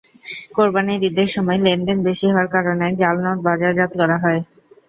[0.55, 4.41] কোরবানির ঈদের সময় লেনদেন বেশি হওয়ার কারণে জাল নোট বাজারজাত করা হয়।